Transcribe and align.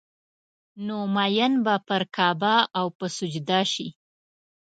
نو 0.85 0.97
مين 1.15 1.53
به 1.65 1.75
پر 1.87 2.01
کعبه 2.15 2.55
او 2.77 2.85
په 2.97 3.05
سجده 3.17 3.61
شي 3.71 3.87